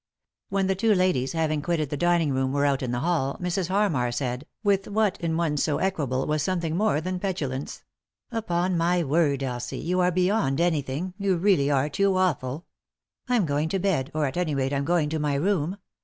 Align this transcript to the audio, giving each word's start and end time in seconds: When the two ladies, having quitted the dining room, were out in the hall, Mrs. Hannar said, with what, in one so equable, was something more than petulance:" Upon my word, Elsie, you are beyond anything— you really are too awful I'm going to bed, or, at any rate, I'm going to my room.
When 0.49 0.65
the 0.65 0.73
two 0.73 0.95
ladies, 0.95 1.33
having 1.33 1.61
quitted 1.61 1.91
the 1.91 1.95
dining 1.95 2.31
room, 2.33 2.51
were 2.51 2.65
out 2.65 2.81
in 2.81 2.89
the 2.91 3.01
hall, 3.01 3.37
Mrs. 3.39 3.69
Hannar 3.69 4.11
said, 4.11 4.47
with 4.63 4.87
what, 4.87 5.21
in 5.21 5.37
one 5.37 5.57
so 5.57 5.77
equable, 5.77 6.25
was 6.25 6.41
something 6.41 6.75
more 6.75 6.99
than 7.01 7.19
petulance:" 7.19 7.83
Upon 8.31 8.75
my 8.79 9.03
word, 9.03 9.43
Elsie, 9.43 9.77
you 9.77 9.99
are 9.99 10.09
beyond 10.11 10.59
anything— 10.59 11.13
you 11.19 11.37
really 11.37 11.69
are 11.69 11.87
too 11.87 12.17
awful 12.17 12.65
I'm 13.29 13.45
going 13.45 13.69
to 13.69 13.77
bed, 13.77 14.09
or, 14.15 14.25
at 14.25 14.37
any 14.37 14.55
rate, 14.55 14.73
I'm 14.73 14.85
going 14.85 15.07
to 15.09 15.19
my 15.19 15.35
room. 15.35 15.77